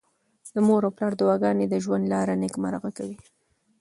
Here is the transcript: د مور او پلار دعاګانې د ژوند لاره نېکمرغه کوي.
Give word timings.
د 0.53 0.55
مور 0.67 0.81
او 0.87 0.91
پلار 0.97 1.13
دعاګانې 1.19 1.65
د 1.69 1.75
ژوند 1.83 2.05
لاره 2.13 2.33
نېکمرغه 2.41 2.89
کوي. 2.97 3.17